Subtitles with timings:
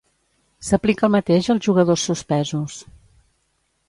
[0.69, 2.79] S'aplica el mateix als jugadors suspesos.